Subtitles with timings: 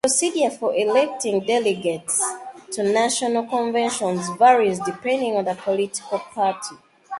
[0.03, 2.19] The procedure for electing delegates
[2.71, 6.75] to national conventions varies depending on the political party.